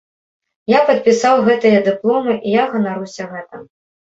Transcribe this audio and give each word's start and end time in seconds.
Я 0.73 0.79
падпісаў 0.87 1.43
гэтыя 1.49 1.83
дыпломы, 1.89 2.33
і 2.47 2.57
я 2.61 2.65
ганаруся 2.73 3.31
гэтым. 3.37 3.61